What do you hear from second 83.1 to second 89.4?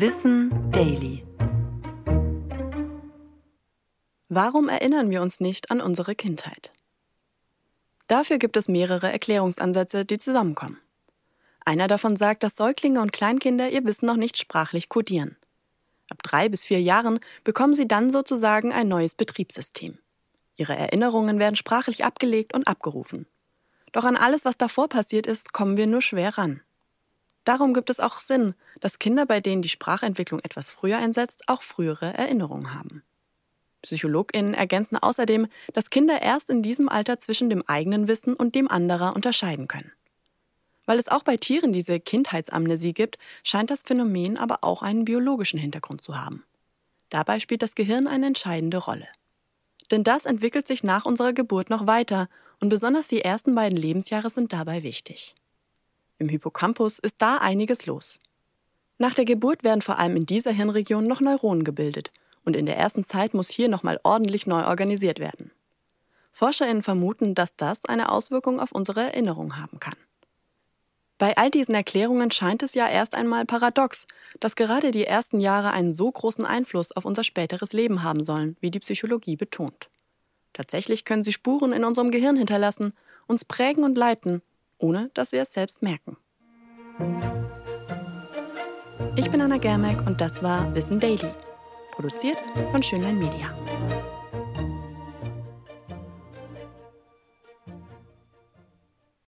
uns prägen und leiten, ohne dass wir es selbst merken. Ich bin